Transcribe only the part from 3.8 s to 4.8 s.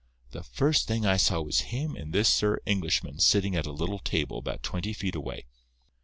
table about